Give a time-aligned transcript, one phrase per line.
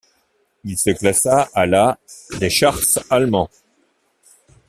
[0.63, 1.99] Il se classa à la
[2.39, 3.51] des charts allemands.